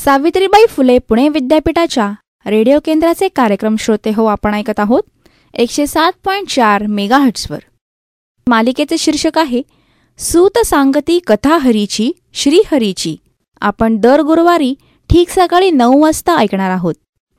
[0.00, 2.10] सावित्रीबाई फुले पुणे विद्यापीठाच्या
[2.46, 5.02] रेडिओ केंद्राचे कार्यक्रम श्रोते हो आपण ऐकत आहोत.
[5.54, 7.58] एकशे सात पॉईंट चार मेगाहट्सवर
[8.46, 9.60] मालिकेचे शीर्षक आहे
[10.18, 13.16] सूत सांगती कथा हरीची श्रीहरीची
[13.60, 14.74] आपण दर गुरुवारी
[15.10, 16.94] ठीक सकाळी नऊ वाजता ऐकणार आहोत.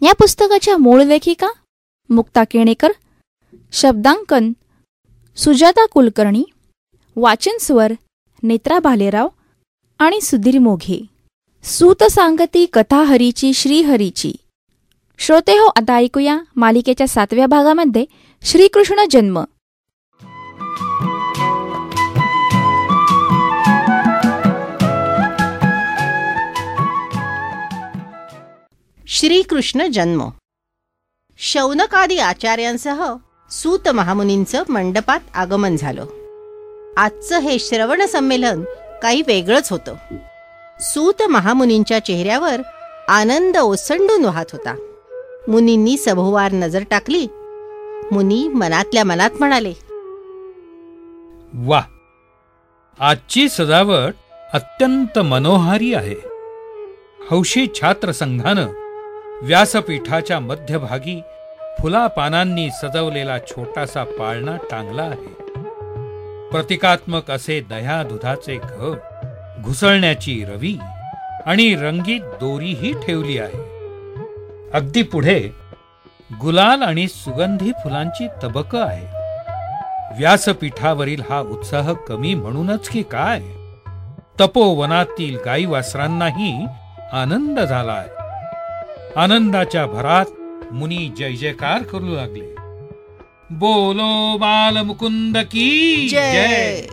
[0.00, 1.48] या पुस्तकाच्या मूळ लेखिका
[2.10, 2.92] मुक्ता केणेकर
[3.72, 4.52] शब्दांकन
[5.36, 6.44] सुजाता कुलकर्णी
[7.16, 7.92] वाचन स्वर
[8.42, 9.28] नेत्रा भालेराव
[10.00, 11.00] आणि सुधीर मोघे.
[11.64, 14.32] सूत सांगती कथा हरीची श्रीहरीची.
[15.18, 18.04] श्रोते हो आता ऐकूया मालिकेच्या सातव्या भागामध्ये
[18.42, 19.44] श्रीकृष्ण जन्म.
[29.08, 30.28] श्रीकृष्ण जन्म.
[31.38, 33.14] शौनकादी आचार्यांसह
[33.50, 36.06] सूत महामुनींचं मंडपात आगमन झालं.
[36.96, 38.62] आजचं हे श्रवण संमेलन
[39.02, 39.94] काही वेगळंच होतं.
[40.80, 42.60] सूत महामुनींच्या चेहऱ्यावर
[43.08, 44.74] आनंद ओसंडून वाहत होता.
[45.48, 47.26] मुनींनी सभोवार नजर टाकली.
[48.12, 49.72] मुनी मनातल्या मनात म्हणाले
[51.54, 51.82] वा
[53.00, 54.14] आजची सजावट
[54.52, 56.16] अत्यंत मनोहारी आहे.
[57.30, 58.66] हौशी छात्र संघानं
[59.42, 61.20] व्यासपीठाच्या मध्यभागी
[61.80, 65.32] फुला पानांनी सजवलेला छोटासा पाळणा टांगला आहे.
[66.50, 69.13] प्रतिकात्मक असे दह्या दुधाचे घट
[69.62, 70.76] घुसळण्याची रवी
[71.46, 73.62] आणि रंगीत दोरीही ठेवली आहे.
[74.74, 75.38] अगदी पुढे
[76.30, 79.06] गुलाल आणि सुगंधी फुलांची तबक आहे
[80.18, 83.40] व्यासपीठावरील हा उत्साह कमी म्हणूनच की काय?
[84.40, 86.52] तपोवनातील गाई वासरांनाही
[87.12, 88.08] आनंद झालाय
[89.16, 92.54] आनंदाच्या भरात मुनी जय जयकार करू लागले.
[93.50, 96.86] बोलो बाल मुकुंद की जय!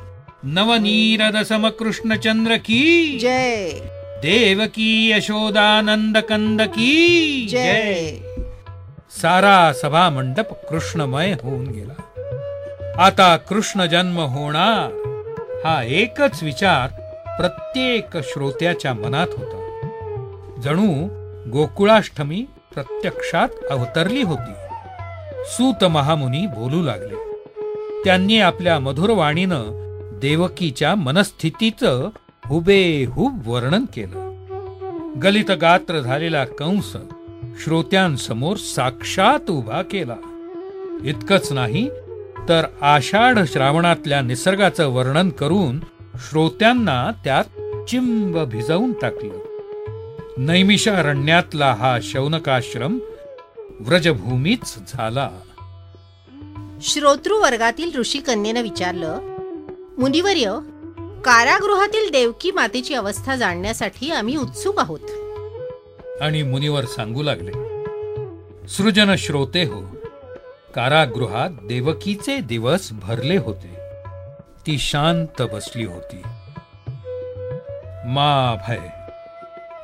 [0.44, 3.70] नवनीरद समकृष्णचंद्र की। जय।
[4.18, 8.18] देवकी यशोदानंद कंद की जय।
[9.22, 11.94] सारा सभा मंडप कृष्णमय होऊन गेला.
[12.98, 14.92] आता कृष्ण जन्म होणार
[15.66, 16.88] हा एकच विचार
[17.38, 19.88] प्रत्येक श्रोत्याच्या मनात होता.
[20.64, 21.08] जणू
[21.50, 24.54] गोकुळाष्टमी प्रत्यक्षात अवतरली होती.
[25.46, 27.34] सूत महामुनी बोलू लागले.
[28.06, 29.82] त्यांनी आपल्या मधुर वाणीनं
[30.22, 32.10] देवकीच्या मनस्थितीचं
[32.46, 34.46] हुबेहूब वर्णन केलं.
[35.24, 36.94] गलित गात्र झालेला कंस
[37.64, 40.16] श्रोत्यांसमोर साक्षात उभा केला.
[41.04, 41.90] इतकंच नाही
[42.50, 45.80] तर आषाढ श्रावणातल्या निसर्गाचं वर्णन करून
[46.16, 47.44] श्रोत्यांना त्यात
[47.88, 49.46] चिंब भिजवून टाकलं.
[50.38, 53.00] नैमिषारण्यातला हा शौनकाश्रम
[53.80, 55.30] व्रजभूमीच झाला.
[56.82, 59.20] श्रोतृवर्गातील ऋषिकन्येनं विचारलं
[59.98, 60.60] मुनिवर्य
[61.26, 65.00] कारागृहातील देवकी मातेची अवस्था जाणण्यासाठी आम्ही उत्सुक आहोत.
[66.22, 67.52] आणि मुनिवर सांगू लागले
[68.68, 69.82] सृजन श्रोते हो
[70.76, 73.78] कारागृहात देवकीचे दिवस भरले होते.
[74.68, 76.22] ती शांत बसली होती.
[78.06, 78.80] मा भय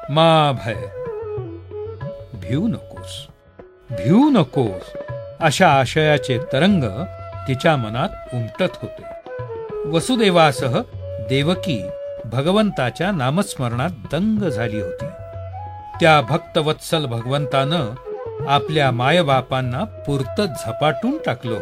[0.09, 0.85] मा भय.
[2.33, 3.27] भिऊ नकोस
[3.89, 4.97] भिऊ नकोस.
[5.39, 6.83] अशा आशयाचे तरंग
[7.47, 9.16] तिच्या मनात उमटत होते.
[9.93, 10.81] वसुदेवासह
[11.29, 11.85] देवकी
[12.25, 15.05] भगवंताच्या नामस्मरणात दंग झाली होती.
[15.99, 17.91] त्या भक्तवत्सल भगवंतानं
[18.47, 21.59] आपल्या मायबापांना पुरत झपाटून टाकलं.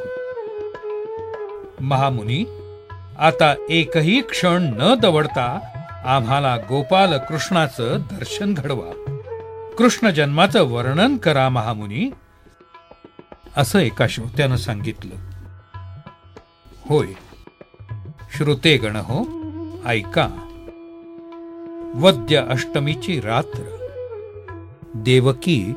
[1.82, 2.46] महामुनी
[3.20, 5.60] आता एकही क्षण न दवडता
[6.06, 9.16] आम्हाला गोपाल कृष्णाचं दर्शन घडवा.
[9.78, 12.12] कृष्ण जन्माचं वर्णन करा महामुनी
[13.58, 15.16] असं एका श्रोत्यानं सांगितलं.
[16.90, 17.08] होय
[18.38, 19.26] श्रोते गण हो
[19.86, 20.30] ऐका.
[21.96, 23.88] वद्य अष्टमीची रात्र.
[24.96, 25.74] देवकी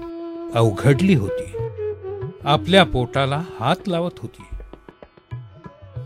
[0.55, 1.57] अवघडली होती.
[2.45, 4.57] आपल्या पोटाला हात लावत होती.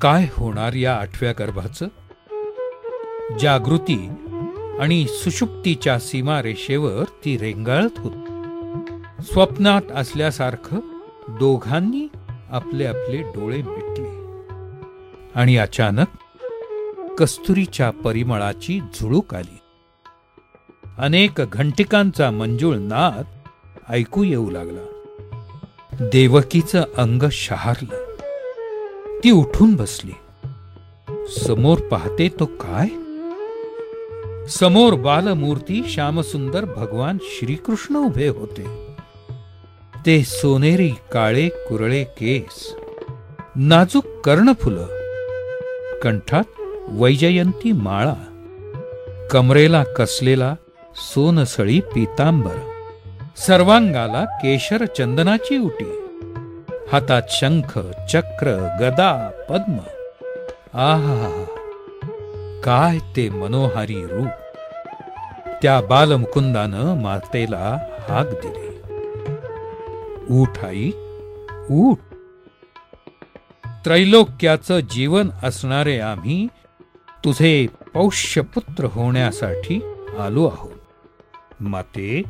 [0.03, 1.89] काय होणार या आठव्या गर्भाचं?
[3.41, 4.11] जागृती
[4.81, 8.25] आणि सुषुप्तीच्या सीमारेषेवर ती रेंगाळत होती.
[9.23, 10.79] स्वप्नात असल्यासारखं
[11.29, 12.09] दोघांनी
[12.51, 14.23] आपले आपले डोळे मिटले.
[15.35, 16.07] आणि अचानक
[17.19, 19.59] कस्तुरीच्या परिमळाची झुळूक आली.
[20.99, 23.25] अनेक घंटिकांचा मंजूळ नाद
[23.89, 25.03] ऐकू येऊ लागला.
[25.93, 28.05] देवकीचं अंग शहारलं.
[29.25, 30.13] ती उठून बसली.
[31.29, 32.89] समोर पाहते तो काय?
[34.49, 38.97] समोर बालमूर्ती श्यामसुंदर भगवान श्रीकृष्ण उभे होते.
[40.07, 42.75] ते सोनेरी काळे कुरळे केस
[43.57, 44.87] नाजूक कर्णफुलं
[46.03, 46.45] कंठात
[46.89, 48.15] वैजयंती माळा
[49.31, 50.55] कमरेला कसलेला
[50.97, 52.57] सोनसळी पीतांबर
[53.37, 55.99] सर्वांगाला केशर चंदनाची उटी
[56.93, 57.79] हातात शंख
[58.13, 59.75] चक्र गदा पद्म.
[60.75, 61.45] आहा
[62.65, 64.29] काय ते मनोहारी रूप.
[65.63, 68.73] त्या बालमुकुंदानं मातेला हाक दिली.
[70.31, 70.91] उठ आई
[71.71, 71.99] उठ
[73.85, 76.49] त्रैलोक्याचं जीवन असणारे आम्ही
[77.25, 79.81] तुझे पौष्यपुत्र होण्यासाठी
[80.19, 80.73] आलो आहोत.
[81.61, 82.23] माते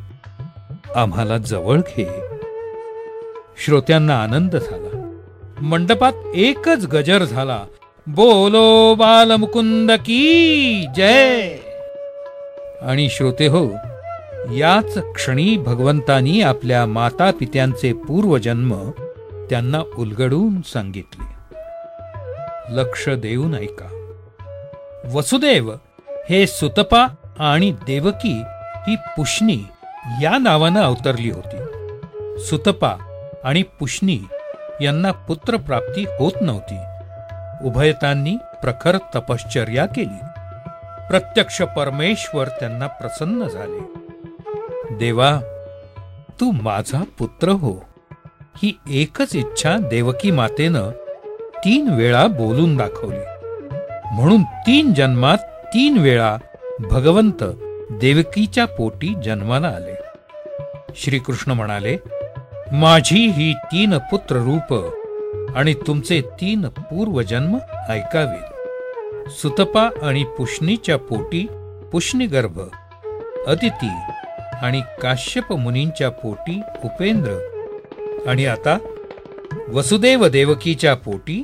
[0.95, 2.21] आम्हाला जवळ घे.
[3.65, 5.19] श्रोत्यांना आनंद झाला.
[5.61, 7.63] मंडपात एकच गजर झाला.
[8.07, 11.57] बोलो बालमुकुंद की जय.
[12.81, 13.65] आणि श्रोते हो
[14.53, 18.91] याच क्षणी भगवंतानी आपल्या माता पित्यांचे पूर्वजन्म
[19.49, 21.55] त्यांना उलगडून सांगितले.
[22.69, 24.02] लक्ष देऊन ऐका.
[25.11, 25.73] वसुदेव
[26.29, 28.41] हे सुतपा आणि देवकी
[28.87, 29.59] ही पुष्णी
[30.21, 31.57] या नावानं अवतरली होती.
[32.39, 32.93] सुतपा
[33.43, 34.19] आणि पुष्णी
[34.81, 36.77] यांना पुत्रप्राप्ती होत नव्हती.
[37.67, 40.25] उभयतांनी प्रखर तपश्चर्या केली.
[41.09, 43.93] प्रत्यक्ष परमेश्वर त्यांना प्रसन्न झाले.
[44.97, 45.39] देवा
[46.39, 47.73] तू माझा पुत्र हो.
[48.55, 50.89] ही एकच इच्छा देवकी मातेनं
[51.65, 53.32] तीन वेळा बोलून दाखवली.
[54.13, 55.37] म्हणून तीन जन्मात
[55.73, 56.37] तीन वेळा
[56.79, 57.43] भगवंत
[57.91, 59.95] देवकीच्या पोटी जन्माला आले.
[60.95, 61.97] श्रीकृष्ण म्हणाले
[62.71, 64.73] माझी ही तीन पुत्र रूप
[65.55, 67.57] आणि तुमचे तीन पूर्वजन्म
[67.89, 69.29] ऐकावेत.
[69.29, 71.47] सुतपा आणि पुष्णीच्या पोटी
[71.91, 72.59] पुष्णीगर्भ
[73.47, 73.89] अदिती
[74.61, 77.31] आणि काश्यप मुनींच्या पोटी उपेंद्र
[78.27, 78.77] आणि आता
[79.73, 81.43] वसुदेव देवकीच्या पोटी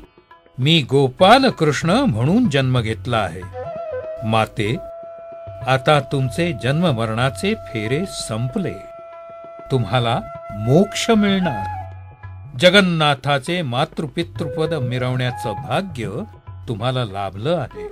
[0.60, 3.42] मी गोपाल कृष्ण म्हणून जन्म घेतला आहे.
[4.26, 4.76] माते
[5.68, 8.74] आता तुमचे जन्म मरणाचे फेरे संपले.
[9.72, 10.20] तुम्हाला
[10.52, 11.66] मोक्ष मिळणार.
[12.60, 16.10] जगन्नाथाचे मातृपितृपद मिरवण्याचं भाग्य
[16.68, 17.88] तुम्हाला लाभलं आहे.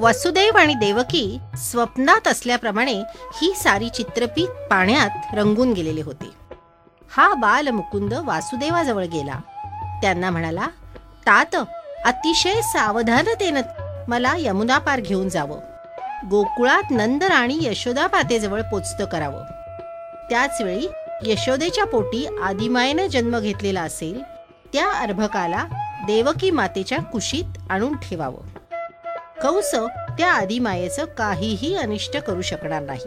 [0.00, 3.02] वसुदेव आणि देवकी स्वप्नात असल्याप्रमाणे
[3.42, 6.30] ही सारी चित्रपीत पाण्यात रंगून गेलेले होते.
[7.16, 9.40] हा बाल मुकुंद वासुदेवाजवळ गेला.
[10.02, 10.66] त्यांना म्हणाला
[11.28, 11.56] तात
[12.04, 13.60] अतिशय सावधानतेनं
[14.08, 15.58] मला यमुना पार घेऊन जावं.
[16.30, 19.44] गोकुळात नंद राणी यशोदा मातेजवळ पोचतं करावं.
[20.30, 20.88] त्याचवेळी
[21.22, 24.22] यशोदेच्या पोटी आदिमायेनं जन्म घेतलेला असेल
[24.72, 25.64] त्या अर्भकाला
[26.06, 28.58] देवकी मातेच्या कुशीत आणून ठेवावं.
[29.42, 29.74] कंस
[30.18, 33.06] त्या आदिमायेचं काहीही अनिष्ट करू शकणार नाही.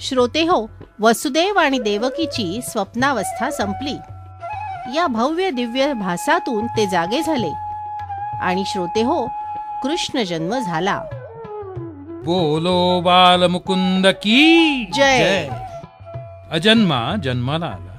[0.00, 0.70] श्रोते हो
[1.00, 3.96] वसुदेव आणि देवकीची स्वप्नावस्था संपली.
[4.94, 7.50] या भव्य दिव्य भासातून ते जागे झाले.
[8.40, 9.26] आणि श्रोते हो
[9.82, 11.02] कृष्ण जन्म झाला.
[12.24, 15.48] बोलो बाल मुकुंद की जय.
[16.50, 17.98] अजन्मा जन्माला आला.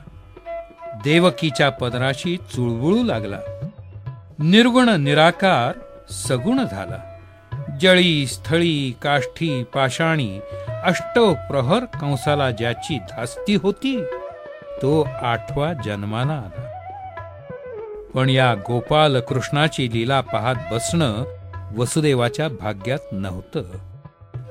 [1.03, 3.37] देवकीच्या पदराशी चुळबुळू लागला.
[4.39, 5.71] निर्गुण निराकार
[6.11, 7.17] सगुण झाला.
[7.81, 10.39] जळी स्थळी काष्ठी पाषाणी
[10.83, 14.03] अष्टव प्रहर कंसाला ज्याची धास्ती होती
[14.81, 16.64] तो आठवा जन्माला आला.
[18.15, 21.23] पण या गोपाल कृष्णाची लीला पाहत बसणं
[21.77, 23.63] वसुदेवाच्या भाग्यात नव्हतं.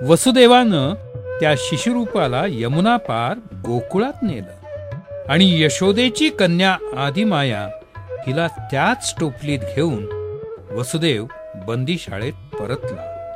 [0.06, 0.94] वसुदेवानं
[1.40, 4.52] त्या शिशुरूपाला यमुना पार गोकुळात नेलं
[5.28, 7.68] आणि यशोदेची कन्या आदिमाया
[8.26, 10.06] हिला त्याच टोपलीत घेऊन
[10.70, 13.30] वसुदेव बंदी शाळेत परतला.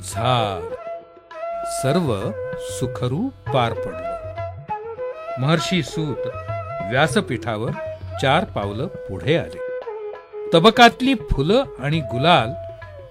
[0.00, 0.72] झाड.
[1.82, 2.30] सर्व
[2.60, 4.18] सुखरूप पार पडलं.
[5.38, 6.26] महर्षी सूत
[6.90, 7.70] व्यासपीठावर
[8.22, 9.68] चार पावलं पुढे आले.
[10.54, 12.52] तबकातली फुलं आणि गुलाल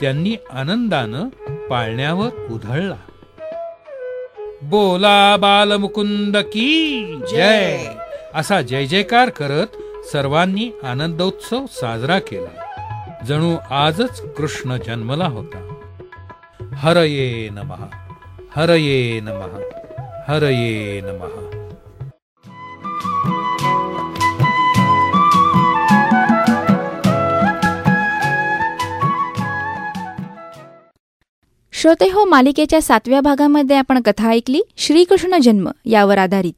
[0.01, 1.29] त्यांनी आनंदानं
[1.67, 2.95] पाळण्यावर उधळला.
[4.61, 7.85] बोला बालमुकुंद की जय.
[8.35, 9.67] असा जय जयकार करत
[10.05, 12.63] सर्वांनी आनंदोत्सव साजरा केला.
[13.27, 15.73] जणू आजच कृष्ण जन्मला होता.
[16.73, 17.85] हरये नमः
[18.55, 19.61] हरये नमः
[20.27, 21.56] हरये नमः.
[31.79, 36.53] श्रोते हो मालिकेच्या सातव्या भागामध्ये आपण कथा ऐकली श्रीकृष्ण जन्म यावर आधारित.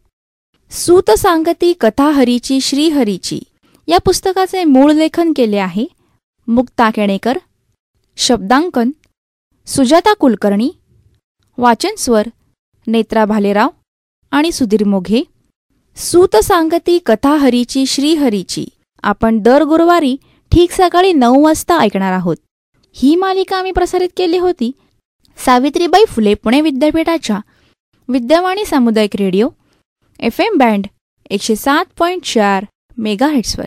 [0.72, 3.40] सूत सांगती कथा हरीची श्रीहरीची
[3.88, 5.86] या पुस्तकाचे मूळ लेखन केले आहे
[6.48, 7.38] मुक्ता केणेकर.
[8.18, 8.92] शब्दांकन
[9.68, 10.72] सुजाता कुलकर्णी.
[11.58, 12.28] वाचन स्वर
[12.88, 13.70] नेत्रा भालेराव
[14.32, 15.22] आणि सुधीर मोघे.
[15.98, 18.66] सूत सांगती कथा हरीची श्रीहरीची
[19.04, 20.18] आपण दर गुरुवारी
[20.52, 22.38] ठीक सकाळी नऊ वाजता ऐकणार आहोत.
[22.94, 24.72] ही मालिका आम्ही प्रसारित केली होती
[25.46, 27.40] सावित्रीबाई फुले पुणे विद्यापीठाच्या
[28.10, 29.50] विद्यावाणी सामुदायिक रेडिओ
[30.20, 30.88] एफ एम बँड
[31.30, 32.66] एकशे सात पॉईंट चार
[32.98, 33.66] मेगाहेट्सवर.